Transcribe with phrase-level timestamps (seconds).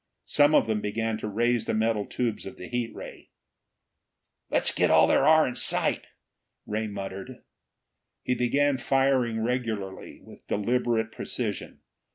[0.25, 3.29] Some of them began to raise the metal tubes of the heat ray.
[4.49, 6.07] "Let's get all there are in sight!"
[6.65, 7.43] Ray muttered.
[8.23, 11.81] He began firing regularly, with deliberate precision.